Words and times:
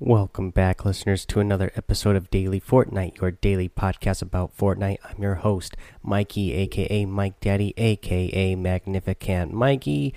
Welcome 0.00 0.50
back, 0.50 0.84
listeners, 0.84 1.26
to 1.26 1.40
another 1.40 1.72
episode 1.74 2.14
of 2.14 2.30
Daily 2.30 2.60
Fortnite, 2.60 3.20
your 3.20 3.32
daily 3.32 3.68
podcast 3.68 4.22
about 4.22 4.56
Fortnite. 4.56 4.98
I'm 5.04 5.20
your 5.20 5.34
host, 5.34 5.76
Mikey, 6.04 6.52
aka 6.52 7.04
Mike 7.04 7.40
Daddy, 7.40 7.74
aka 7.76 8.54
Magnificent 8.54 9.52
Mikey, 9.52 10.14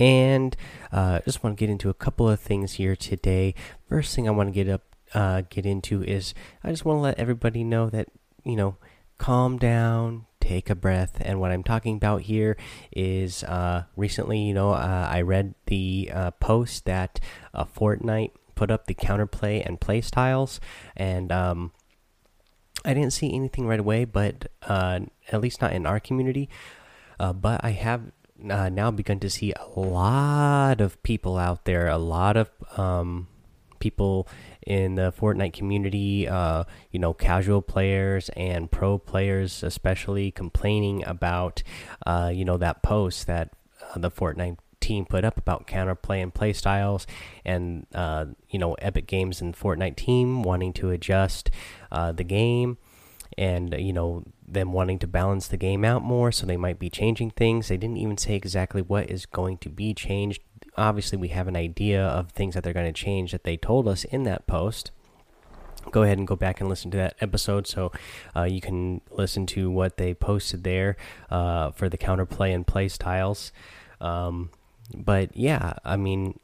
and 0.00 0.56
uh, 0.90 1.20
just 1.24 1.44
want 1.44 1.56
to 1.56 1.60
get 1.60 1.70
into 1.70 1.90
a 1.90 1.94
couple 1.94 2.28
of 2.28 2.40
things 2.40 2.72
here 2.72 2.96
today. 2.96 3.54
First 3.88 4.16
thing 4.16 4.26
I 4.26 4.32
want 4.32 4.48
to 4.48 4.52
get 4.52 4.68
up, 4.68 4.82
uh, 5.14 5.42
get 5.48 5.64
into 5.64 6.02
is 6.02 6.34
I 6.64 6.70
just 6.70 6.84
want 6.84 6.96
to 6.96 7.02
let 7.02 7.18
everybody 7.20 7.62
know 7.62 7.88
that 7.88 8.08
you 8.44 8.56
know, 8.56 8.78
calm 9.18 9.58
down, 9.58 10.26
take 10.40 10.70
a 10.70 10.74
breath. 10.74 11.18
And 11.20 11.40
what 11.40 11.52
I'm 11.52 11.62
talking 11.62 11.96
about 11.96 12.22
here 12.22 12.56
is 12.90 13.44
uh, 13.44 13.84
recently, 13.96 14.40
you 14.40 14.54
know, 14.54 14.70
uh, 14.70 15.08
I 15.10 15.20
read 15.20 15.54
the 15.66 16.10
uh, 16.12 16.30
post 16.32 16.84
that 16.86 17.20
uh, 17.54 17.64
Fortnite 17.64 18.32
put 18.60 18.70
up 18.70 18.84
the 18.84 18.94
counterplay 18.94 19.64
and 19.64 19.80
play 19.80 20.02
styles, 20.02 20.60
and 20.94 21.32
um, 21.32 21.72
I 22.84 22.92
didn't 22.92 23.14
see 23.14 23.32
anything 23.32 23.66
right 23.66 23.80
away, 23.80 24.04
but 24.04 24.52
uh, 24.60 25.00
at 25.32 25.40
least 25.40 25.62
not 25.62 25.72
in 25.72 25.86
our 25.86 25.98
community. 25.98 26.50
Uh, 27.18 27.32
but 27.32 27.64
I 27.64 27.70
have 27.70 28.12
uh, 28.50 28.68
now 28.68 28.90
begun 28.90 29.18
to 29.20 29.30
see 29.30 29.54
a 29.54 29.80
lot 29.80 30.82
of 30.82 31.02
people 31.02 31.38
out 31.38 31.64
there, 31.64 31.88
a 31.88 31.96
lot 31.96 32.36
of 32.36 32.50
um, 32.76 33.28
people 33.78 34.28
in 34.66 34.96
the 34.96 35.10
Fortnite 35.10 35.54
community, 35.54 36.28
uh, 36.28 36.64
you 36.90 36.98
know, 36.98 37.14
casual 37.14 37.62
players 37.62 38.28
and 38.36 38.70
pro 38.70 38.98
players, 38.98 39.62
especially 39.62 40.30
complaining 40.30 41.02
about, 41.06 41.62
uh, 42.04 42.30
you 42.30 42.44
know, 42.44 42.58
that 42.58 42.82
post 42.82 43.26
that 43.26 43.54
uh, 43.80 43.98
the 43.98 44.10
Fortnite 44.10 44.58
team 44.80 45.04
put 45.04 45.24
up 45.24 45.38
about 45.38 45.66
counterplay 45.66 46.22
and 46.22 46.32
play 46.32 46.52
styles, 46.52 47.06
and 47.44 47.86
uh, 47.94 48.26
you 48.48 48.58
know, 48.58 48.74
Epic 48.74 49.06
Games 49.06 49.40
and 49.40 49.56
Fortnite 49.56 49.96
team 49.96 50.42
wanting 50.42 50.72
to 50.74 50.90
adjust 50.90 51.50
uh, 51.92 52.12
the 52.12 52.24
game, 52.24 52.78
and 53.36 53.74
you 53.78 53.92
know, 53.92 54.24
them 54.46 54.72
wanting 54.72 54.98
to 55.00 55.06
balance 55.06 55.48
the 55.48 55.56
game 55.56 55.84
out 55.84 56.02
more, 56.02 56.32
so 56.32 56.46
they 56.46 56.56
might 56.56 56.78
be 56.78 56.90
changing 56.90 57.30
things. 57.30 57.68
They 57.68 57.76
didn't 57.76 57.98
even 57.98 58.18
say 58.18 58.34
exactly 58.34 58.82
what 58.82 59.10
is 59.10 59.26
going 59.26 59.58
to 59.58 59.68
be 59.68 59.94
changed. 59.94 60.42
Obviously, 60.76 61.18
we 61.18 61.28
have 61.28 61.48
an 61.48 61.56
idea 61.56 62.02
of 62.02 62.30
things 62.30 62.54
that 62.54 62.64
they're 62.64 62.72
going 62.72 62.92
to 62.92 63.04
change 63.04 63.32
that 63.32 63.44
they 63.44 63.56
told 63.56 63.86
us 63.88 64.04
in 64.04 64.24
that 64.24 64.46
post 64.46 64.90
go 65.90 66.02
ahead 66.02 66.18
and 66.18 66.26
go 66.26 66.36
back 66.36 66.60
and 66.60 66.68
listen 66.68 66.90
to 66.90 66.96
that 66.96 67.16
episode 67.20 67.66
so 67.66 67.90
uh, 68.36 68.44
you 68.44 68.60
can 68.60 69.00
listen 69.10 69.46
to 69.46 69.70
what 69.70 69.96
they 69.96 70.12
posted 70.14 70.62
there 70.62 70.96
uh, 71.30 71.70
for 71.70 71.88
the 71.88 71.98
counterplay 71.98 72.54
and 72.54 72.66
play 72.66 72.88
styles 72.88 73.52
um, 74.00 74.50
but 74.94 75.36
yeah, 75.36 75.74
I 75.84 75.96
mean, 75.96 76.38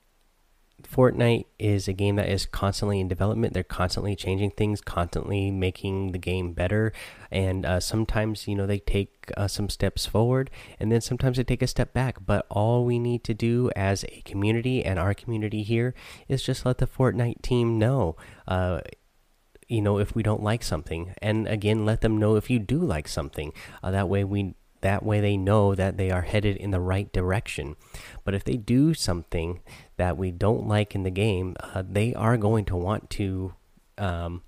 Fortnite 0.83 1.47
is 1.59 1.89
a 1.89 1.93
game 1.93 2.17
that 2.17 2.29
is 2.29 2.47
constantly 2.47 3.01
in 3.01 3.09
development. 3.09 3.55
They're 3.55 3.63
constantly 3.63 4.15
changing 4.15 4.53
things, 4.53 4.81
constantly 4.81 5.51
making 5.51 6.13
the 6.13 6.19
game 6.19 6.53
better. 6.53 6.93
And 7.31 7.65
uh, 7.65 7.81
sometimes, 7.81 8.47
you 8.47 8.55
know, 8.55 8.67
they 8.67 8.79
take 8.79 9.31
uh, 9.37 9.49
some 9.49 9.69
steps 9.69 10.07
forward 10.07 10.51
and 10.79 10.93
then 10.93 11.01
sometimes 11.01 11.39
they 11.39 11.45
take 11.45 11.63
a 11.63 11.67
step 11.67 11.93
back. 11.93 12.25
But 12.25 12.47
all 12.51 12.85
we 12.85 12.99
need 12.99 13.25
to 13.25 13.35
do 13.35 13.71
as 13.75 14.05
a 14.05 14.23
community 14.25 14.85
and 14.85 14.99
our 14.99 15.15
community 15.15 15.63
here 15.63 15.95
is 16.29 16.43
just 16.43 16.65
let 16.67 16.79
the 16.79 16.87
Fortnite 16.87 17.43
team 17.43 17.79
know. 17.79 18.17
Uh, 18.47 18.81
you 19.69 19.81
know, 19.81 19.99
if 19.99 20.15
we 20.15 20.23
don't 20.23 20.43
like 20.43 20.63
something, 20.63 21.13
and 21.21 21.49
again, 21.49 21.85
let 21.85 22.01
them 22.01 22.19
know 22.19 22.37
if 22.37 22.49
you 22.49 22.61
do 22.61 22.79
like 22.79 23.09
something. 23.09 23.53
Uh, 23.83 23.91
that 23.91 24.09
way, 24.09 24.23
we 24.23 24.55
that 24.87 25.03
way 25.03 25.21
they 25.21 25.37
know 25.37 25.75
that 25.75 25.97
they 25.97 26.13
are 26.13 26.23
headed 26.23 26.57
in 26.57 26.71
the 26.71 26.79
right 26.79 27.13
direction. 27.13 27.75
But 28.23 28.35
if 28.35 28.45
they 28.45 28.57
do 28.57 28.95
something 28.95 29.59
that 29.97 30.17
we 30.17 30.31
don't 30.31 30.69
like 30.69 30.95
in 30.95 31.03
the 31.03 31.11
game, 31.11 31.57
uh, 31.59 31.83
they 31.85 32.15
are 32.15 32.37
going 32.37 32.65
to 32.67 32.77
want 32.77 33.11
to 33.11 33.55
um, 33.99 34.43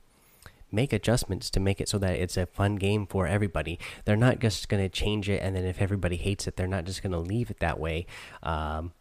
make 0.71 0.93
adjustments 0.93 1.51
to 1.51 1.59
make 1.59 1.81
it 1.81 1.89
so 1.89 1.99
that 1.99 2.15
it's 2.15 2.37
a 2.37 2.47
fun 2.47 2.77
game 2.77 3.05
for 3.05 3.27
everybody. 3.27 3.81
They're 4.05 4.15
not 4.15 4.39
just 4.39 4.69
going 4.69 4.81
to 4.81 4.89
change 4.89 5.29
it, 5.29 5.43
and 5.43 5.57
then 5.57 5.65
if 5.65 5.83
everybody 5.83 6.15
hates 6.15 6.47
it, 6.47 6.57
they're 6.57 6.69
not 6.69 6.85
just 6.85 7.03
going 7.03 7.11
to 7.11 7.19
leave 7.19 7.51
it 7.51 7.59
that 7.59 7.81
way. 7.81 8.07
Um, 8.45 8.93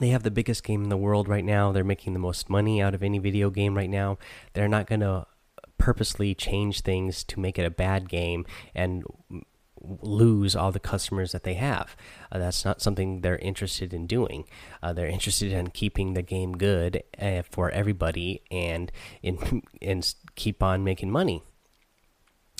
they 0.00 0.08
have 0.08 0.24
the 0.24 0.30
biggest 0.32 0.64
game 0.64 0.82
in 0.82 0.88
the 0.88 0.96
world 0.96 1.28
right 1.28 1.44
now. 1.44 1.70
They're 1.70 1.84
making 1.84 2.14
the 2.14 2.18
most 2.18 2.50
money 2.50 2.82
out 2.82 2.96
of 2.96 3.04
any 3.04 3.20
video 3.20 3.48
game 3.50 3.76
right 3.76 3.88
now. 3.88 4.18
They're 4.54 4.66
not 4.66 4.88
going 4.88 5.02
to 5.02 5.28
purposely 5.78 6.34
change 6.34 6.80
things 6.80 7.22
to 7.22 7.38
make 7.38 7.60
it 7.60 7.64
a 7.64 7.70
bad 7.70 8.08
game 8.08 8.44
and 8.74 9.04
lose 9.80 10.56
all 10.56 10.72
the 10.72 10.80
customers 10.80 11.32
that 11.32 11.44
they 11.44 11.54
have. 11.54 11.96
Uh, 12.30 12.38
that's 12.38 12.64
not 12.64 12.80
something 12.80 13.20
they're 13.20 13.38
interested 13.38 13.92
in 13.92 14.06
doing. 14.06 14.44
Uh, 14.82 14.92
they're 14.92 15.08
interested 15.08 15.52
in 15.52 15.70
keeping 15.70 16.14
the 16.14 16.22
game 16.22 16.56
good 16.56 17.02
uh, 17.20 17.42
for 17.50 17.70
everybody 17.70 18.42
and 18.50 18.90
in 19.22 19.62
and 19.82 20.14
keep 20.34 20.62
on 20.62 20.84
making 20.84 21.10
money. 21.10 21.42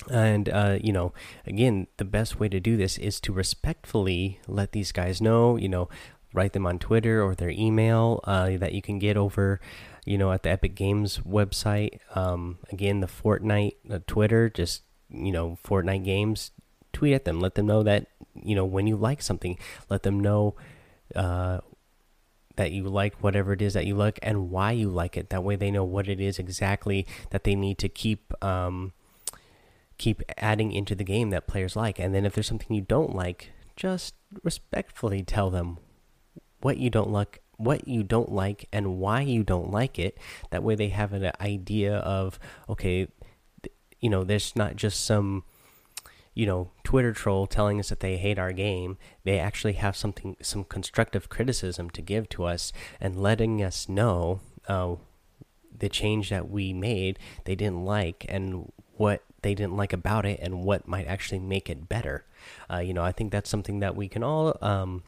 And 0.09 0.49
uh, 0.49 0.79
you 0.81 0.93
know, 0.93 1.13
again, 1.45 1.87
the 1.97 2.05
best 2.05 2.39
way 2.39 2.49
to 2.49 2.59
do 2.59 2.77
this 2.77 2.97
is 2.97 3.19
to 3.21 3.33
respectfully 3.33 4.39
let 4.47 4.71
these 4.71 4.91
guys 4.91 5.21
know. 5.21 5.57
You 5.57 5.69
know, 5.69 5.89
write 6.33 6.53
them 6.53 6.65
on 6.65 6.79
Twitter 6.79 7.21
or 7.23 7.35
their 7.35 7.49
email 7.49 8.21
uh, 8.23 8.57
that 8.57 8.73
you 8.73 8.81
can 8.81 8.99
get 8.99 9.17
over. 9.17 9.59
You 10.05 10.17
know, 10.17 10.31
at 10.31 10.43
the 10.43 10.49
Epic 10.49 10.75
Games 10.75 11.19
website. 11.19 11.99
Um, 12.15 12.59
again, 12.71 13.01
the 13.01 13.07
Fortnite 13.07 13.75
uh, 13.91 13.99
Twitter, 14.07 14.49
just 14.49 14.83
you 15.09 15.31
know, 15.31 15.57
Fortnite 15.63 16.05
Games 16.05 16.51
tweet 16.99 17.13
at 17.13 17.23
them. 17.23 17.39
Let 17.39 17.55
them 17.55 17.65
know 17.65 17.81
that 17.83 18.07
you 18.35 18.55
know 18.55 18.65
when 18.65 18.85
you 18.85 18.97
like 18.97 19.21
something. 19.21 19.57
Let 19.89 20.03
them 20.03 20.19
know 20.19 20.55
uh, 21.15 21.59
that 22.57 22.73
you 22.73 22.83
like 22.83 23.23
whatever 23.23 23.53
it 23.53 23.61
is 23.61 23.73
that 23.73 23.85
you 23.85 23.95
like 23.95 24.19
and 24.21 24.51
why 24.51 24.73
you 24.73 24.89
like 24.89 25.15
it. 25.15 25.29
That 25.29 25.45
way 25.45 25.55
they 25.55 25.71
know 25.71 25.85
what 25.85 26.09
it 26.09 26.19
is 26.19 26.37
exactly 26.37 27.07
that 27.29 27.45
they 27.45 27.55
need 27.55 27.77
to 27.77 27.87
keep 27.87 28.33
um, 28.43 28.91
keep 29.97 30.21
adding 30.37 30.73
into 30.73 30.93
the 30.93 31.05
game 31.05 31.29
that 31.29 31.47
players 31.47 31.77
like. 31.77 31.99
And 31.99 32.13
then 32.13 32.25
if 32.25 32.33
there's 32.33 32.47
something 32.47 32.75
you 32.75 32.81
don't 32.81 33.15
like, 33.15 33.51
just 33.77 34.13
respectfully 34.43 35.23
tell 35.23 35.49
them 35.49 35.77
what 36.59 36.77
you 36.77 36.89
don't 36.89 37.09
like 37.09 37.41
what 37.55 37.87
you 37.87 38.03
don't 38.03 38.31
like 38.31 38.67
and 38.71 38.97
why 38.97 39.19
you 39.19 39.43
don't 39.43 39.69
like 39.69 39.99
it 39.99 40.17
that 40.49 40.63
way 40.63 40.75
they 40.75 40.89
have 40.89 41.11
an 41.11 41.31
idea 41.41 41.97
of 41.97 42.39
okay 42.69 43.07
you 43.99 44.09
know 44.09 44.23
there's 44.23 44.55
not 44.55 44.77
just 44.77 45.03
some 45.03 45.43
you 46.33 46.45
know 46.45 46.71
Twitter 46.83 47.13
troll 47.13 47.47
telling 47.47 47.79
us 47.79 47.89
that 47.89 47.99
they 47.99 48.17
hate 48.17 48.39
our 48.39 48.51
game. 48.51 48.97
They 49.23 49.39
actually 49.39 49.73
have 49.73 49.95
something, 49.95 50.35
some 50.41 50.63
constructive 50.63 51.29
criticism 51.29 51.89
to 51.91 52.01
give 52.01 52.29
to 52.29 52.45
us 52.45 52.71
and 52.99 53.21
letting 53.21 53.63
us 53.63 53.89
know 53.89 54.41
uh, 54.67 54.95
the 55.77 55.89
change 55.89 56.29
that 56.29 56.49
we 56.49 56.73
made 56.73 57.17
they 57.45 57.55
didn't 57.55 57.85
like 57.85 58.25
and 58.27 58.71
what 58.97 59.23
they 59.41 59.55
didn't 59.55 59.77
like 59.77 59.93
about 59.93 60.25
it 60.25 60.39
and 60.41 60.63
what 60.63 60.87
might 60.87 61.07
actually 61.07 61.39
make 61.39 61.69
it 61.69 61.87
better. 61.87 62.25
Uh, 62.69 62.79
you 62.79 62.93
know, 62.93 63.03
I 63.03 63.11
think 63.11 63.31
that's 63.31 63.49
something 63.49 63.79
that 63.79 63.95
we 63.95 64.07
can 64.07 64.23
all. 64.23 64.57
Um, 64.61 65.03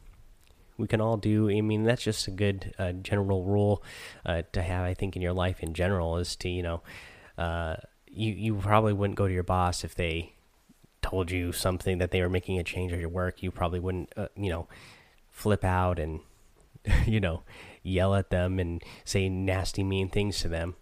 we 0.78 0.86
can 0.86 1.00
all 1.00 1.18
do. 1.18 1.50
I 1.50 1.60
mean, 1.60 1.84
that's 1.84 2.02
just 2.02 2.26
a 2.26 2.30
good 2.30 2.74
uh, 2.78 2.92
general 2.92 3.44
rule 3.44 3.82
uh, 4.24 4.42
to 4.52 4.62
have. 4.62 4.84
I 4.84 4.94
think 4.94 5.14
in 5.16 5.22
your 5.22 5.34
life 5.34 5.62
in 5.62 5.74
general 5.74 6.16
is 6.16 6.34
to 6.36 6.48
you 6.48 6.62
know, 6.62 6.82
uh, 7.36 7.76
you 8.06 8.32
you 8.32 8.54
probably 8.54 8.92
wouldn't 8.92 9.18
go 9.18 9.28
to 9.28 9.34
your 9.34 9.42
boss 9.42 9.84
if 9.84 9.94
they 9.94 10.34
told 11.12 11.30
you 11.30 11.52
something 11.52 11.98
that 11.98 12.10
they 12.10 12.22
were 12.22 12.28
making 12.30 12.58
a 12.58 12.64
change 12.64 12.90
at 12.90 12.98
your 12.98 13.08
work, 13.10 13.42
you 13.42 13.50
probably 13.50 13.78
wouldn't, 13.78 14.10
uh, 14.16 14.28
you 14.34 14.48
know, 14.48 14.66
flip 15.30 15.62
out 15.62 15.98
and, 15.98 16.20
you 17.06 17.20
know, 17.20 17.42
yell 17.82 18.14
at 18.14 18.30
them 18.30 18.58
and 18.58 18.82
say 19.04 19.28
nasty, 19.28 19.84
mean 19.84 20.08
things 20.08 20.40
to 20.40 20.48
them 20.48 20.74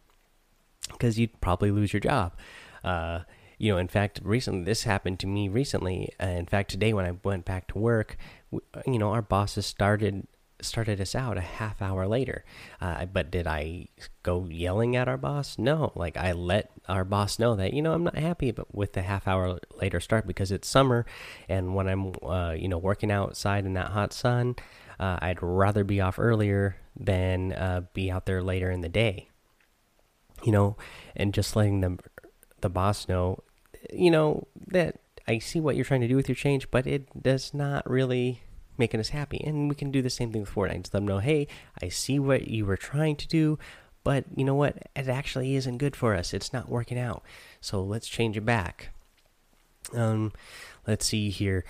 because 0.93 1.19
you'd 1.19 1.41
probably 1.41 1.73
lose 1.73 1.93
your 1.93 1.99
job. 1.99 2.33
Uh, 2.85 3.21
you 3.59 3.73
know, 3.73 3.79
in 3.79 3.89
fact, 3.89 4.21
recently 4.23 4.63
this 4.63 4.85
happened 4.85 5.19
to 5.19 5.27
me 5.27 5.49
recently. 5.49 6.13
Uh, 6.23 6.27
in 6.27 6.47
fact, 6.47 6.71
today 6.71 6.93
when 6.93 7.07
I 7.07 7.17
went 7.25 7.45
back 7.45 7.67
to 7.69 7.79
work, 7.79 8.17
you 8.87 8.99
know, 9.01 9.11
our 9.11 9.23
bosses 9.23 9.67
started 9.67 10.29
started 10.65 11.01
us 11.01 11.15
out 11.15 11.37
a 11.37 11.43
half 11.43 11.81
hour 11.83 12.07
later. 12.07 12.45
Uh, 12.81 13.07
but 13.07 13.31
did 13.31 13.47
I 13.47 13.89
go 14.23 14.47
yelling 14.47 14.97
at 14.97 15.09
our 15.09 15.17
boss? 15.17 15.59
No. 15.59 15.93
Like 15.95 16.17
I 16.17 16.33
let 16.33 16.71
our 16.89 17.05
boss 17.05 17.39
know 17.39 17.55
that 17.57 17.73
you 17.73 17.83
know 17.83 17.93
I'm 17.93 18.05
not 18.05 18.17
happy 18.17 18.55
with 18.73 18.93
the 18.93 19.03
half 19.03 19.27
hour 19.29 19.59
later 19.77 20.01
start 20.01 20.27
because 20.27 20.51
it's 20.51 20.69
summer, 20.69 21.07
and 21.49 21.75
when 21.75 21.89
I'm 21.89 22.13
uh, 22.23 22.53
you 22.53 22.69
know 22.69 22.79
working 22.79 23.11
outside 23.11 23.65
in 23.65 23.75
that 23.75 23.91
hot 23.91 24.13
sun, 24.13 24.57
uh, 24.99 25.19
I'd 25.21 25.43
rather 25.43 25.85
be 25.85 26.01
off 26.01 26.19
earlier 26.19 26.77
than 26.99 27.53
uh, 27.53 27.83
be 27.95 28.11
out 28.11 28.27
there 28.27 28.43
later 28.43 28.71
in 28.71 28.81
the 28.81 28.89
day. 28.89 29.29
You 30.43 30.53
know, 30.53 30.77
and 31.15 31.35
just 31.35 31.55
letting 31.57 31.81
the 31.81 31.99
the 32.61 32.71
boss 32.71 33.09
know, 33.09 33.43
you 33.93 34.11
know 34.11 34.47
that 34.69 35.01
I 35.27 35.39
see 35.39 35.61
what 35.61 35.77
you're 35.77 35.85
trying 35.85 36.01
to 36.01 36.09
do 36.09 36.17
with 36.17 36.29
your 36.29 36.37
change, 36.37 36.71
but 36.71 36.87
it 36.87 37.23
does 37.23 37.55
not 37.55 37.89
really 37.89 38.43
making 38.81 38.99
us 38.99 39.11
happy. 39.11 39.41
And 39.45 39.69
we 39.69 39.77
can 39.77 39.93
do 39.93 40.03
the 40.03 40.11
same 40.11 40.33
thing 40.33 40.41
with 40.41 40.53
Fortnite. 40.53 40.83
Just 40.83 40.95
let 40.95 41.01
them 41.01 41.07
know, 41.07 41.19
hey, 41.19 41.47
I 41.81 41.89
see 41.89 42.19
what 42.19 42.49
you 42.49 42.67
were 42.67 42.77
trying 42.77 43.15
to 43.17 43.29
do, 43.29 43.59
but 44.03 44.25
you 44.35 44.45
know 44.45 44.57
what? 44.57 44.77
It 44.97 45.07
actually 45.09 45.55
isn't 45.55 45.79
good 45.79 45.95
for 45.95 46.17
us. 46.17 46.35
It's 46.35 46.53
not 46.53 46.69
working 46.69 46.99
out. 46.99 47.23
So 47.61 47.81
let's 47.81 48.09
change 48.09 48.37
it 48.37 48.45
back. 48.45 48.91
Um, 49.95 50.33
let's 50.87 51.07
see 51.07 51.31
here. 51.31 51.65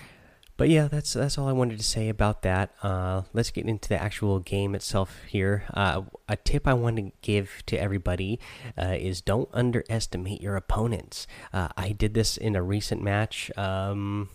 but 0.61 0.69
yeah, 0.69 0.87
that's 0.87 1.13
that's 1.13 1.39
all 1.39 1.47
I 1.47 1.53
wanted 1.53 1.79
to 1.79 1.83
say 1.83 2.07
about 2.07 2.43
that. 2.43 2.69
Uh, 2.83 3.23
let's 3.33 3.49
get 3.49 3.65
into 3.65 3.89
the 3.89 3.99
actual 3.99 4.37
game 4.39 4.75
itself 4.75 5.17
here. 5.27 5.63
Uh, 5.73 6.03
a 6.29 6.35
tip 6.35 6.67
I 6.67 6.75
want 6.75 6.97
to 6.97 7.11
give 7.23 7.63
to 7.65 7.77
everybody 7.77 8.39
uh, 8.77 8.95
is 8.99 9.21
don't 9.21 9.49
underestimate 9.53 10.39
your 10.39 10.55
opponents. 10.55 11.25
Uh, 11.51 11.69
I 11.75 11.93
did 11.93 12.13
this 12.13 12.37
in 12.37 12.55
a 12.55 12.61
recent 12.61 13.01
match. 13.01 13.49
Um, 13.57 14.29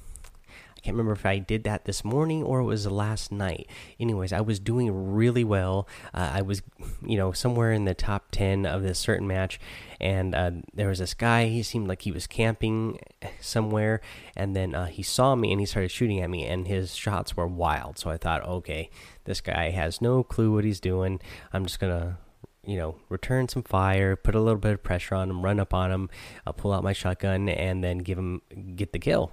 can't 0.83 0.95
remember 0.95 1.13
if 1.13 1.27
I 1.27 1.39
did 1.39 1.65
that 1.65 1.85
this 1.85 2.05
morning 2.05 2.43
or 2.43 2.61
it 2.61 2.65
was 2.65 2.87
last 2.87 3.33
night. 3.33 3.69
Anyways, 3.99 4.33
I 4.33 4.41
was 4.41 4.59
doing 4.59 5.15
really 5.15 5.45
well. 5.45 5.89
Uh, 6.15 6.31
I 6.35 6.43
was, 6.43 6.63
you 7.05 7.17
know, 7.17 7.33
somewhere 7.33 7.73
in 7.73 7.85
the 7.85 7.95
top 7.95 8.31
10 8.31 8.67
of 8.67 8.83
this 8.83 8.99
certain 8.99 9.27
match. 9.27 9.59
And 10.01 10.35
uh, 10.35 10.51
there 10.75 10.89
was 10.89 10.99
this 10.99 11.15
guy, 11.15 11.47
he 11.47 11.63
seemed 11.63 11.89
like 11.89 12.03
he 12.03 12.13
was 12.13 12.27
camping 12.27 13.01
somewhere. 13.41 14.01
And 14.37 14.55
then 14.55 14.75
uh, 14.75 14.87
he 14.87 15.03
saw 15.03 15.35
me 15.35 15.51
and 15.51 15.61
he 15.61 15.67
started 15.67 15.91
shooting 15.91 16.21
at 16.21 16.31
me. 16.31 16.47
And 16.47 16.69
his 16.69 16.95
shots 16.95 17.37
were 17.37 17.47
wild. 17.47 17.99
So 17.99 18.11
I 18.11 18.17
thought, 18.17 18.47
okay, 18.47 18.91
this 19.25 19.41
guy 19.41 19.71
has 19.71 20.01
no 20.01 20.23
clue 20.23 20.53
what 20.53 20.65
he's 20.65 20.81
doing. 20.81 21.21
I'm 21.53 21.65
just 21.65 21.81
going 21.81 21.99
to 21.99 22.19
you 22.67 22.77
know, 22.77 22.97
return 23.09 23.49
some 23.49 23.63
fire, 23.63 24.17
put 24.17 24.35
a 24.35 24.41
little 24.41 24.59
bit 24.59 24.73
of 24.73 24.83
pressure 24.83 25.15
on 25.15 25.31
him, 25.31 25.43
run 25.43 25.61
up 25.61 25.73
on 25.73 25.93
him, 25.93 26.11
I'll 26.45 26.53
pull 26.53 26.73
out 26.73 26.83
my 26.83 26.93
shotgun, 26.93 27.49
and 27.49 27.83
then 27.83 27.99
give 27.99 28.19
him 28.19 28.43
get 28.75 28.93
the 28.93 28.99
kill. 28.99 29.31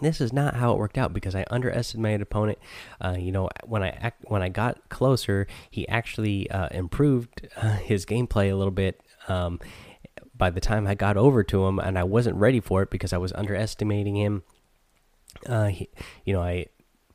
This 0.00 0.20
is 0.20 0.32
not 0.32 0.54
how 0.54 0.72
it 0.72 0.78
worked 0.78 0.98
out 0.98 1.12
because 1.12 1.34
I 1.34 1.44
underestimated 1.50 2.22
opponent. 2.22 2.58
Uh, 3.00 3.16
you 3.18 3.32
know, 3.32 3.48
when 3.64 3.82
I 3.82 4.12
when 4.22 4.42
I 4.42 4.48
got 4.48 4.88
closer, 4.88 5.46
he 5.70 5.86
actually 5.88 6.50
uh, 6.50 6.68
improved 6.70 7.48
uh, 7.56 7.76
his 7.76 8.06
gameplay 8.06 8.50
a 8.50 8.54
little 8.54 8.72
bit. 8.72 9.00
Um, 9.28 9.60
by 10.34 10.50
the 10.50 10.60
time 10.60 10.86
I 10.86 10.94
got 10.94 11.16
over 11.16 11.44
to 11.44 11.66
him, 11.66 11.78
and 11.78 11.98
I 11.98 12.04
wasn't 12.04 12.36
ready 12.36 12.60
for 12.60 12.82
it 12.82 12.90
because 12.90 13.12
I 13.12 13.18
was 13.18 13.32
underestimating 13.32 14.16
him. 14.16 14.42
Uh, 15.46 15.66
he, 15.66 15.90
you 16.24 16.32
know, 16.32 16.42
I 16.42 16.66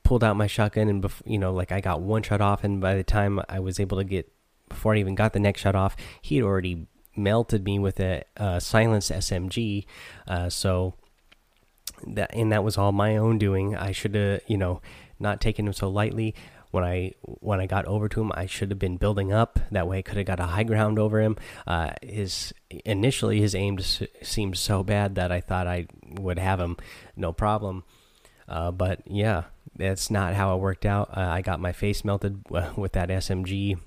pulled 0.04 0.24
out 0.24 0.38
my 0.38 0.48
shotgun, 0.48 0.90
and 0.90 1.02
before, 1.02 1.30
you 1.30 1.40
know, 1.40 1.52
like 1.52 1.72
I 1.72 1.82
got 1.82 2.02
one 2.02 2.22
shot 2.22 2.40
off, 2.40 2.64
and 2.64 2.80
by 2.80 2.94
the 2.96 3.04
time 3.04 3.42
I 3.50 3.60
was 3.60 3.80
able 3.80 3.98
to 3.98 4.04
get, 4.04 4.32
before 4.70 4.94
I 4.94 5.00
even 5.00 5.16
got 5.16 5.34
the 5.34 5.40
next 5.40 5.62
shot 5.62 5.76
off, 5.76 5.96
he 6.22 6.36
had 6.36 6.46
already 6.46 6.88
melted 7.16 7.64
me 7.64 7.80
with 7.80 8.00
a 8.00 8.24
silenced 8.60 9.12
SMG. 9.12 9.86
Uh, 10.28 10.50
so 10.50 10.94
that 12.08 12.34
and 12.34 12.52
that 12.52 12.64
was 12.64 12.78
all 12.78 12.92
my 12.92 13.18
own 13.18 13.38
doing. 13.38 13.76
I 13.76 13.92
should 13.92 14.16
have, 14.16 14.42
you 14.48 14.58
know, 14.58 14.82
not 15.20 15.42
taken 15.42 15.68
him 15.68 15.74
so 15.74 15.90
lightly. 15.90 16.36
When 16.72 16.84
I 16.84 17.14
when 17.24 17.62
I 17.62 17.68
got 17.68 17.86
over 17.86 18.10
to 18.10 18.22
him, 18.22 18.32
I 18.36 18.48
should 18.48 18.70
have 18.70 18.80
been 18.80 18.98
building 18.98 19.32
up. 19.32 19.60
That 19.72 19.88
way, 19.88 20.00
I 20.00 20.02
could 20.02 20.18
have 20.18 20.26
got 20.26 20.40
a 20.42 20.48
high 20.48 20.64
ground 20.64 21.00
over 21.00 21.22
him. 21.22 21.38
Uh, 21.66 21.92
his 22.02 22.54
initially 22.84 23.40
his 23.40 23.56
aim 23.56 23.80
seemed 23.80 24.58
so 24.58 24.84
bad 24.84 25.16
that 25.16 25.32
I 25.32 25.40
thought 25.40 25.68
I 25.68 25.88
would 26.20 26.38
have 26.40 26.60
him 26.60 26.76
no 27.16 27.32
problem. 27.32 27.84
Uh, 28.48 28.72
but 28.72 29.02
yeah, 29.06 29.44
that's 29.76 30.12
not 30.12 30.34
how 30.34 30.56
it 30.56 30.60
worked 30.60 30.86
out. 30.86 31.10
Uh, 31.16 31.22
I 31.22 31.42
got 31.42 31.60
my 31.60 31.72
face 31.72 32.04
melted 32.04 32.44
with 32.76 32.92
that 32.92 33.10
SMG 33.10 33.78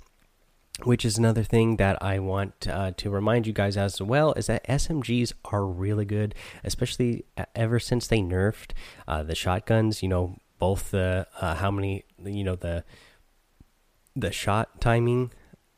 which 0.84 1.04
is 1.04 1.18
another 1.18 1.42
thing 1.42 1.76
that 1.76 2.00
I 2.02 2.18
want 2.18 2.68
uh, 2.68 2.92
to 2.96 3.10
remind 3.10 3.46
you 3.46 3.52
guys 3.52 3.76
as 3.76 4.00
well 4.00 4.32
is 4.34 4.46
that 4.46 4.66
SMGs 4.66 5.32
are 5.46 5.66
really 5.66 6.04
good, 6.04 6.34
especially 6.62 7.24
ever 7.54 7.80
since 7.80 8.06
they 8.06 8.20
nerfed 8.20 8.70
uh, 9.06 9.22
the 9.22 9.34
shotguns. 9.34 10.02
You 10.02 10.08
know, 10.08 10.36
both 10.58 10.90
the 10.90 11.26
uh, 11.40 11.56
how 11.56 11.70
many 11.70 12.04
you 12.24 12.44
know 12.44 12.54
the 12.54 12.84
the 14.14 14.30
shot 14.30 14.80
timing, 14.80 15.32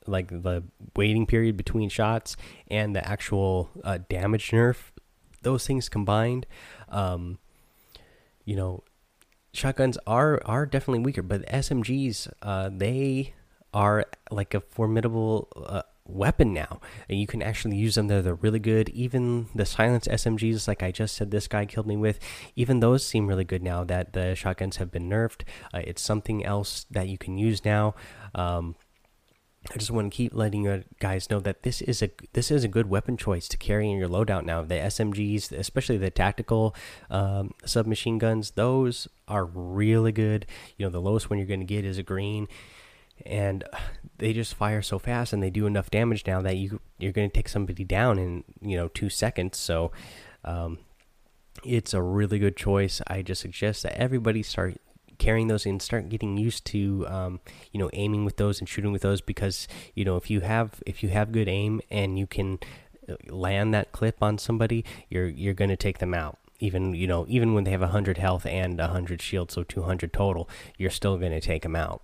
like 0.07 0.29
the 0.29 0.65
waiting 0.95 1.27
period 1.27 1.57
between 1.57 1.89
shots, 1.89 2.37
and 2.69 2.95
the 2.95 3.07
actual 3.07 3.71
uh, 3.83 3.99
damage 4.09 4.51
nerf. 4.51 4.91
Those 5.43 5.67
things 5.67 5.89
combined, 5.89 6.47
um, 6.91 7.39
you 8.45 8.55
know, 8.55 8.85
shotguns 9.53 9.97
are 10.07 10.43
are 10.45 10.67
definitely 10.67 11.01
weaker, 11.01 11.23
but 11.23 11.47
SMGs 11.47 12.31
uh, 12.43 12.69
they 12.71 13.33
are 13.73 14.07
like 14.31 14.55
a 14.55 14.61
formidable 14.61 15.49
uh, 15.57 15.83
weapon 16.05 16.53
now. 16.53 16.81
And 17.09 17.19
you 17.21 17.27
can 17.27 17.43
actually 17.43 17.77
use 17.77 17.95
them. 17.95 18.09
They're, 18.09 18.23
they're 18.23 18.35
really 18.35 18.59
good. 18.59 18.89
Even 18.91 19.49
the 19.55 19.67
silence 19.67 20.07
SMGs, 20.09 20.69
like 20.69 20.83
I 20.83 20.91
just 20.91 21.17
said, 21.17 21.31
this 21.31 21.49
guy 21.49 21.67
killed 21.67 21.87
me 21.87 21.97
with, 21.97 22.19
even 22.57 22.81
those 22.81 23.07
seem 23.07 23.27
really 23.27 23.45
good 23.45 23.63
now 23.63 23.85
that 23.85 24.13
the 24.13 24.35
shotguns 24.35 24.77
have 24.77 24.91
been 24.91 25.09
nerfed. 25.09 25.43
Uh, 25.73 25.83
it's 25.85 26.03
something 26.03 26.45
else 26.45 26.87
that 26.91 27.09
you 27.09 27.19
can 27.19 27.39
use 27.39 27.65
now. 27.65 27.95
Um, 28.35 28.77
I 29.73 29.77
just 29.77 29.91
want 29.91 30.11
to 30.11 30.17
keep 30.17 30.35
letting 30.35 30.65
you 30.65 30.85
guys 31.01 31.29
know 31.29 31.39
that 31.41 31.65
this 31.65 31.83
is 31.83 32.01
a 32.01 32.11
this 32.33 32.51
is 32.51 32.65
a 32.65 32.69
good 32.69 32.89
weapon 32.89 33.19
choice 33.19 33.47
to 33.49 33.59
carry 33.59 33.91
in 33.91 33.99
your 33.99 34.09
loadout 34.09 34.47
now. 34.47 34.63
The 34.63 34.77
SMGs, 34.77 35.53
especially 35.53 35.99
the 35.99 36.11
tactical 36.11 36.75
um, 37.11 37.53
submachine 37.67 38.17
guns, 38.17 38.53
those 38.53 39.07
are 39.29 39.45
really 39.45 40.13
good. 40.13 40.47
You 40.79 40.87
know, 40.87 40.91
the 40.91 41.01
lowest 41.01 41.29
one 41.29 41.39
you're 41.39 41.47
going 41.47 41.61
to 41.61 41.67
get 41.67 41.85
is 41.85 41.99
a 41.99 42.03
green 42.03 42.49
and 43.27 43.65
they 44.19 44.33
just 44.33 44.55
fire 44.55 44.83
so 44.83 44.99
fast 44.99 45.33
and 45.33 45.43
they 45.43 45.51
do 45.51 45.67
enough 45.67 45.91
damage 45.91 46.27
now 46.27 46.43
that 46.43 46.57
you 46.57 46.81
you're 46.99 47.13
going 47.13 47.29
to 47.29 47.35
take 47.35 47.49
somebody 47.49 47.85
down 47.85 48.19
in 48.19 48.45
you 48.61 48.77
know 48.77 48.89
two 48.89 49.09
seconds. 49.09 49.59
So 49.59 49.93
um, 50.45 50.79
it's 51.65 51.95
a 51.95 52.03
really 52.03 52.39
good 52.39 52.57
choice. 52.57 53.01
I 53.07 53.23
just 53.23 53.41
suggest 53.41 53.83
that 53.83 53.99
everybody 53.99 54.43
start 54.43 54.81
carrying 55.19 55.49
those 55.49 55.67
and 55.67 55.81
start 55.81 56.09
getting 56.09 56.37
used 56.37 56.65
to 56.65 57.07
um, 57.09 57.41
you 57.73 57.79
know 57.79 57.91
aiming 57.93 58.25
with 58.25 58.37
those 58.37 58.59
and 58.59 58.69
shooting 58.69 58.91
with 58.91 59.03
those 59.03 59.21
because 59.21 59.69
you 59.95 60.05
know 60.05 60.17
if 60.17 60.31
you 60.31 60.41
have 60.41 60.83
if 60.87 61.03
you 61.03 61.11
have 61.11 61.31
good 61.31 61.49
aim 61.49 61.81
and 61.91 62.19
you 62.19 62.27
can 62.27 62.59
uh, 63.09 63.15
land 63.29 63.73
that 63.73 63.93
clip 63.93 64.23
on 64.23 64.39
somebody 64.39 64.85
you're 65.11 65.29
you're 65.29 65.55
going 65.55 65.69
to 65.69 65.77
take 65.77 65.99
them 65.99 66.15
out 66.15 66.39
even 66.59 66.95
you 66.95 67.07
know 67.07 67.27
even 67.29 67.53
when 67.53 67.65
they 67.65 67.71
have 67.71 67.83
100 67.83 68.17
health 68.17 68.47
and 68.47 68.79
100 68.79 69.21
shield 69.21 69.53
so 69.53 69.63
200 69.63 70.13
total 70.13 70.49
you're 70.79 70.91
still 70.91 71.19
going 71.19 71.33
to 71.33 71.41
take 71.41 71.63
them 71.63 71.77
out 71.77 72.03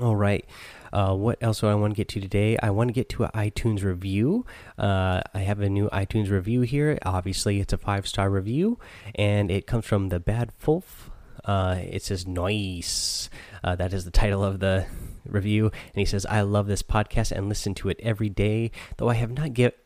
all 0.00 0.16
right. 0.16 0.44
Uh, 0.92 1.14
what 1.14 1.38
else 1.42 1.60
do 1.60 1.68
I 1.68 1.74
want 1.74 1.94
to 1.94 1.96
get 1.96 2.08
to 2.08 2.20
today? 2.20 2.56
I 2.62 2.70
want 2.70 2.88
to 2.88 2.92
get 2.92 3.08
to 3.10 3.24
an 3.24 3.30
iTunes 3.34 3.82
review. 3.82 4.44
Uh, 4.78 5.22
I 5.34 5.40
have 5.40 5.60
a 5.60 5.70
new 5.70 5.88
iTunes 5.90 6.30
review 6.30 6.62
here. 6.62 6.98
Obviously, 7.02 7.60
it's 7.60 7.72
a 7.72 7.78
five 7.78 8.06
star 8.06 8.28
review, 8.30 8.78
and 9.14 9.50
it 9.50 9.66
comes 9.66 9.86
from 9.86 10.08
the 10.08 10.20
Bad 10.20 10.52
Wolf. 10.66 11.10
Uh, 11.44 11.78
it 11.80 12.02
says 12.02 12.26
"Nice." 12.26 13.30
Uh, 13.64 13.74
that 13.76 13.92
is 13.92 14.04
the 14.04 14.10
title 14.10 14.44
of 14.44 14.60
the 14.60 14.86
review, 15.24 15.66
and 15.66 15.94
he 15.94 16.04
says, 16.04 16.26
"I 16.26 16.42
love 16.42 16.66
this 16.66 16.82
podcast 16.82 17.32
and 17.32 17.48
listen 17.48 17.74
to 17.76 17.88
it 17.88 18.00
every 18.02 18.28
day. 18.28 18.70
Though 18.98 19.08
I 19.08 19.14
have 19.14 19.32
not 19.32 19.54
get, 19.54 19.78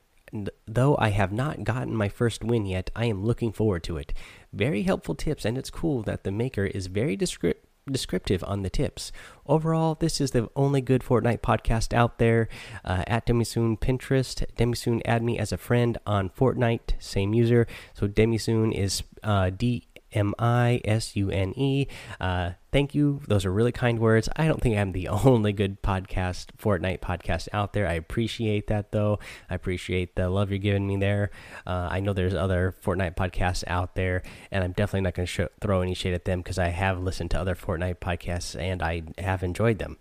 though 0.66 0.96
I 0.98 1.10
have 1.10 1.32
not 1.32 1.64
gotten 1.64 1.94
my 1.94 2.08
first 2.08 2.42
win 2.42 2.66
yet, 2.66 2.90
I 2.96 3.06
am 3.06 3.24
looking 3.24 3.52
forward 3.52 3.84
to 3.84 3.96
it. 3.96 4.12
Very 4.52 4.82
helpful 4.82 5.14
tips, 5.14 5.44
and 5.44 5.56
it's 5.56 5.70
cool 5.70 6.02
that 6.02 6.24
the 6.24 6.32
maker 6.32 6.64
is 6.64 6.88
very 6.88 7.16
descriptive." 7.16 7.65
Descriptive 7.90 8.42
on 8.44 8.62
the 8.62 8.70
tips. 8.70 9.12
Overall, 9.46 9.94
this 9.94 10.20
is 10.20 10.32
the 10.32 10.48
only 10.56 10.80
good 10.80 11.02
Fortnite 11.02 11.40
podcast 11.40 11.92
out 11.92 12.18
there. 12.18 12.48
Uh, 12.84 13.04
at 13.06 13.26
Demisoon 13.26 13.78
Pinterest, 13.78 14.44
Demisoon 14.56 15.00
add 15.04 15.22
me 15.22 15.38
as 15.38 15.52
a 15.52 15.58
friend 15.58 15.98
on 16.06 16.30
Fortnite, 16.30 16.94
same 16.98 17.32
user. 17.32 17.66
So 17.94 18.08
Demisoon 18.08 18.76
is 18.76 19.02
uh, 19.22 19.50
D 19.50 19.86
M 20.12 20.34
I 20.38 20.80
S 20.84 21.16
U 21.16 21.30
N 21.30 21.52
E. 21.56 21.86
Uh, 22.20 22.52
thank 22.72 22.94
you. 22.94 23.20
Those 23.28 23.44
are 23.44 23.52
really 23.52 23.72
kind 23.72 23.98
words. 23.98 24.28
I 24.36 24.46
don't 24.46 24.60
think 24.60 24.76
I'm 24.76 24.92
the 24.92 25.08
only 25.24 25.52
good 25.52 25.82
podcast, 25.82 26.46
Fortnite 26.60 27.00
podcast 27.00 27.48
out 27.52 27.72
there. 27.72 27.86
I 27.86 27.94
appreciate 27.94 28.68
that, 28.68 28.92
though. 28.92 29.18
I 29.50 29.54
appreciate 29.54 30.16
the 30.16 30.28
love 30.28 30.50
you're 30.50 30.58
giving 30.58 30.86
me 30.86 30.96
there. 30.96 31.30
Uh, 31.66 31.88
I 31.90 32.00
know 32.00 32.12
there's 32.12 32.34
other 32.34 32.74
Fortnite 32.84 33.16
podcasts 33.16 33.64
out 33.66 33.94
there, 33.94 34.22
and 34.50 34.64
I'm 34.64 34.72
definitely 34.72 35.02
not 35.02 35.14
going 35.14 35.26
to 35.26 35.50
throw 35.60 35.80
any 35.82 35.94
shade 35.94 36.14
at 36.14 36.24
them 36.24 36.40
because 36.40 36.58
I 36.58 36.68
have 36.68 37.00
listened 37.00 37.30
to 37.32 37.40
other 37.40 37.54
Fortnite 37.54 37.96
podcasts 37.96 38.58
and 38.60 38.82
I 38.82 39.02
have 39.18 39.42
enjoyed 39.42 39.78
them. 39.78 39.98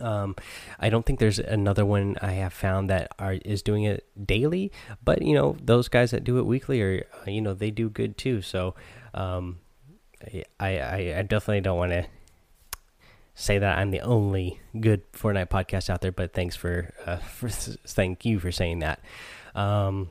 Um, 0.00 0.36
I 0.78 0.88
don't 0.88 1.04
think 1.04 1.18
there's 1.18 1.38
another 1.38 1.84
one 1.84 2.16
I 2.20 2.32
have 2.32 2.52
found 2.52 2.90
that 2.90 3.12
are 3.18 3.34
is 3.34 3.62
doing 3.62 3.84
it 3.84 4.06
daily, 4.26 4.72
but 5.04 5.22
you 5.22 5.34
know 5.34 5.56
those 5.62 5.88
guys 5.88 6.10
that 6.10 6.24
do 6.24 6.38
it 6.38 6.46
weekly 6.46 6.82
are 6.82 7.06
you 7.26 7.40
know 7.40 7.54
they 7.54 7.70
do 7.70 7.88
good 7.88 8.16
too. 8.16 8.42
So 8.42 8.74
um, 9.14 9.58
I, 10.60 10.78
I 10.78 11.14
I 11.18 11.22
definitely 11.22 11.60
don't 11.60 11.78
want 11.78 11.92
to 11.92 12.06
say 13.34 13.58
that 13.58 13.78
I'm 13.78 13.90
the 13.90 14.00
only 14.00 14.58
good 14.80 15.10
Fortnite 15.12 15.50
podcast 15.50 15.90
out 15.90 16.00
there, 16.00 16.10
but 16.12 16.32
thanks 16.32 16.56
for 16.56 16.92
uh, 17.04 17.16
for 17.38 17.48
thank 17.48 18.24
you 18.24 18.40
for 18.40 18.50
saying 18.50 18.80
that. 18.80 19.00
Um, 19.54 20.10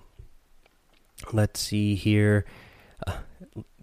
let's 1.34 1.60
see 1.60 1.96
here. 1.96 2.46
Uh, 3.06 3.18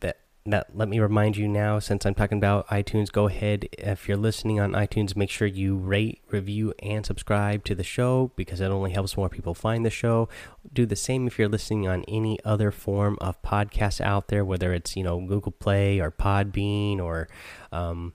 that 0.01 0.19
that 0.45 0.67
let 0.75 0.89
me 0.89 0.99
remind 0.99 1.37
you 1.37 1.47
now 1.47 1.79
since 1.79 2.05
i'm 2.05 2.15
talking 2.15 2.39
about 2.39 2.67
itunes 2.69 3.13
go 3.13 3.29
ahead. 3.29 3.69
If 3.79 4.09
you're 4.09 4.17
listening 4.17 4.59
on 4.59 4.73
itunes 4.73 5.15
make 5.15 5.31
sure 5.31 5.47
you 5.47 5.77
rate 5.77 6.21
review 6.31 6.75
and 6.81 7.07
subscribe 7.07 7.65
to 7.65 7.75
the 7.75 7.85
show 7.85 8.33
because 8.35 8.61
it 8.61 8.67
only 8.67 8.91
helps 8.91 9.17
more 9.17 9.29
people 9.29 9.55
find 9.55 9.87
the 9.87 9.91
show. 9.91 10.29
Do 10.73 10.85
the 10.85 10.97
same 10.97 11.27
if 11.27 11.39
you're 11.39 11.49
listening 11.49 11.87
on 11.87 12.05
any 12.09 12.39
other 12.45 12.73
form 12.73 13.19
of 13.21 13.41
podcast 13.43 14.01
out 14.01 14.29
there 14.29 14.45
whether 14.45 14.73
it's 14.73 14.97
you 14.97 15.05
know 15.05 15.21
google 15.21 15.53
play 15.53 16.01
or 16.01 16.11
podbean 16.11 16.99
or 16.99 17.29
um, 17.71 18.13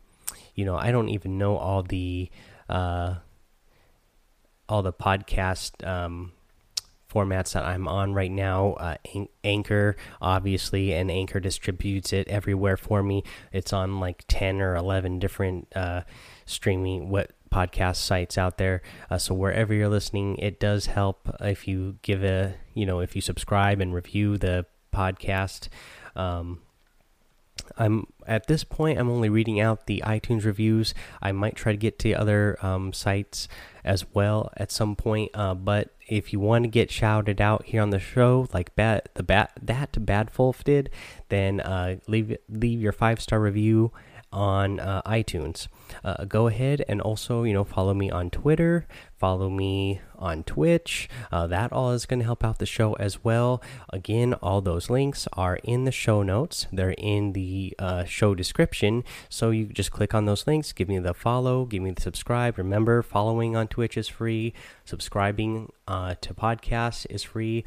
you 0.53 0.65
know 0.65 0.75
i 0.75 0.91
don't 0.91 1.09
even 1.09 1.37
know 1.37 1.55
all 1.55 1.83
the 1.83 2.29
uh, 2.67 3.15
all 4.67 4.81
the 4.81 4.91
podcast 4.91 5.87
um, 5.87 6.33
formats 7.17 7.53
that 7.53 7.65
I'm 7.65 7.87
on 7.87 8.13
right 8.13 8.31
now. 8.31 8.73
Uh, 8.73 8.95
Anchor, 9.43 9.95
obviously, 10.21 10.93
and 10.93 11.09
Anchor 11.09 11.39
distributes 11.39 12.13
it 12.13 12.27
everywhere 12.27 12.77
for 12.77 13.01
me. 13.01 13.23
It's 13.51 13.73
on 13.73 13.99
like 13.99 14.23
10 14.27 14.61
or 14.61 14.75
11 14.75 15.19
different 15.19 15.67
uh, 15.75 16.01
streaming 16.45 17.09
what 17.09 17.31
podcast 17.51 17.97
sites 17.97 18.37
out 18.37 18.57
there. 18.57 18.81
Uh, 19.09 19.17
so 19.17 19.33
wherever 19.33 19.73
you're 19.73 19.89
listening, 19.89 20.37
it 20.37 20.59
does 20.59 20.87
help 20.87 21.29
if 21.39 21.67
you 21.67 21.97
give 22.01 22.23
a 22.23 22.55
you 22.73 22.85
know 22.85 22.99
if 22.99 23.15
you 23.15 23.21
subscribe 23.21 23.79
and 23.81 23.93
review 23.93 24.37
the 24.37 24.65
podcast. 24.93 25.69
Um, 26.15 26.59
I'm 27.77 28.07
at 28.25 28.47
this 28.47 28.63
point. 28.63 28.99
I'm 28.99 29.09
only 29.09 29.29
reading 29.29 29.59
out 29.59 29.87
the 29.87 30.03
iTunes 30.05 30.45
reviews. 30.45 30.93
I 31.21 31.31
might 31.31 31.55
try 31.55 31.71
to 31.71 31.77
get 31.77 31.99
to 31.99 32.13
other 32.13 32.57
um, 32.61 32.93
sites 32.93 33.47
as 33.83 34.05
well 34.13 34.51
at 34.57 34.71
some 34.71 34.95
point. 34.95 35.31
Uh, 35.33 35.53
but 35.53 35.89
if 36.07 36.33
you 36.33 36.39
want 36.39 36.63
to 36.63 36.69
get 36.69 36.91
shouted 36.91 37.41
out 37.41 37.65
here 37.65 37.81
on 37.81 37.89
the 37.89 37.99
show, 37.99 38.47
like 38.53 38.75
bat 38.75 39.09
the 39.15 39.23
bat 39.23 39.51
that 39.61 40.05
Bad 40.05 40.29
Wolf 40.37 40.63
did, 40.63 40.89
then 41.29 41.59
uh, 41.59 41.97
leave 42.07 42.37
leave 42.49 42.81
your 42.81 42.93
five 42.93 43.19
star 43.21 43.39
review 43.39 43.91
on 44.31 44.79
uh, 44.79 45.01
iTunes. 45.05 45.67
Uh, 46.03 46.25
go 46.25 46.47
ahead 46.47 46.83
and 46.87 47.01
also, 47.01 47.43
you 47.43 47.53
know, 47.53 47.63
follow 47.63 47.93
me 47.93 48.09
on 48.09 48.29
Twitter, 48.29 48.87
follow 49.15 49.49
me 49.49 50.01
on 50.17 50.43
Twitch. 50.43 51.09
Uh, 51.31 51.47
that 51.47 51.71
all 51.71 51.91
is 51.91 52.05
going 52.05 52.19
to 52.19 52.25
help 52.25 52.43
out 52.43 52.59
the 52.59 52.65
show 52.65 52.93
as 52.95 53.23
well. 53.23 53.61
Again, 53.91 54.33
all 54.35 54.61
those 54.61 54.89
links 54.89 55.27
are 55.33 55.57
in 55.63 55.85
the 55.85 55.91
show 55.91 56.23
notes. 56.23 56.67
They're 56.71 56.95
in 56.97 57.33
the 57.33 57.73
uh, 57.79 58.03
show 58.03 58.35
description. 58.35 59.03
So 59.29 59.51
you 59.51 59.67
just 59.67 59.91
click 59.91 60.13
on 60.13 60.25
those 60.25 60.45
links, 60.45 60.73
give 60.73 60.89
me 60.89 60.99
the 60.99 61.13
follow, 61.13 61.65
give 61.65 61.81
me 61.81 61.91
the 61.91 62.01
subscribe. 62.01 62.57
Remember, 62.57 63.01
following 63.01 63.55
on 63.55 63.67
Twitch 63.67 63.97
is 63.97 64.07
free. 64.07 64.53
Subscribing 64.85 65.71
uh, 65.87 66.15
to 66.21 66.33
podcasts 66.33 67.05
is 67.09 67.23
free. 67.23 67.65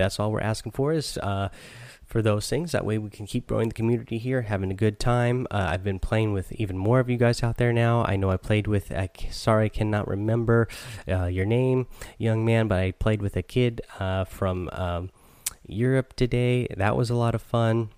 Uh, 0.00 0.04
that's 0.04 0.18
all 0.18 0.32
we're 0.32 0.40
asking 0.40 0.72
for 0.72 0.92
is 0.92 1.18
for 2.10 2.20
those 2.22 2.50
things. 2.50 2.72
That 2.72 2.84
way, 2.84 2.98
we 2.98 3.08
can 3.08 3.24
keep 3.24 3.46
growing 3.46 3.68
the 3.68 3.74
community 3.74 4.18
here, 4.18 4.42
having 4.42 4.70
a 4.72 4.74
good 4.74 4.98
time. 4.98 5.46
Uh, 5.50 5.68
I've 5.70 5.84
been 5.84 6.00
playing 6.00 6.32
with 6.32 6.50
even 6.52 6.76
more 6.76 6.98
of 6.98 7.08
you 7.08 7.16
guys 7.16 7.42
out 7.42 7.56
there 7.56 7.72
now. 7.72 8.04
I 8.04 8.16
know 8.16 8.30
I 8.30 8.36
played 8.36 8.66
with. 8.66 8.90
I, 8.90 9.08
sorry, 9.30 9.66
I 9.66 9.68
cannot 9.68 10.08
remember 10.08 10.66
uh, 11.08 11.26
your 11.26 11.46
name, 11.46 11.86
young 12.18 12.44
man, 12.44 12.66
but 12.66 12.80
I 12.80 12.90
played 12.90 13.22
with 13.22 13.36
a 13.36 13.42
kid 13.42 13.80
uh, 14.00 14.24
from 14.24 14.68
um, 14.72 15.10
Europe 15.66 16.14
today. 16.16 16.66
That 16.76 16.96
was 16.96 17.10
a 17.10 17.14
lot 17.14 17.34
of 17.34 17.42
fun, 17.42 17.90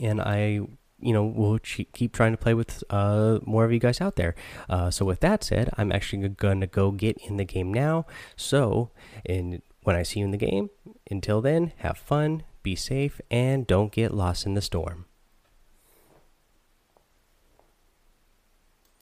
and 0.00 0.20
I. 0.20 0.60
You 1.04 1.12
know, 1.12 1.24
we'll 1.24 1.58
keep 1.58 2.12
trying 2.12 2.30
to 2.30 2.36
play 2.36 2.54
with 2.54 2.84
uh, 2.88 3.40
more 3.42 3.64
of 3.64 3.72
you 3.72 3.80
guys 3.80 4.00
out 4.00 4.14
there. 4.14 4.36
Uh, 4.70 4.88
so, 4.88 5.04
with 5.04 5.18
that 5.18 5.42
said, 5.42 5.68
I'm 5.76 5.90
actually 5.90 6.28
going 6.28 6.60
to 6.60 6.68
go 6.68 6.92
get 6.92 7.16
in 7.26 7.38
the 7.38 7.44
game 7.44 7.74
now. 7.74 8.06
So, 8.36 8.92
and 9.26 9.62
when 9.82 9.96
I 9.96 10.02
see 10.02 10.20
you 10.20 10.24
in 10.24 10.30
the 10.30 10.36
game, 10.36 10.70
until 11.10 11.40
then, 11.40 11.72
have 11.78 11.98
fun, 11.98 12.44
be 12.62 12.76
safe, 12.76 13.20
and 13.30 13.66
don't 13.66 13.92
get 13.92 14.14
lost 14.14 14.46
in 14.46 14.54
the 14.54 14.62
storm. 14.62 15.06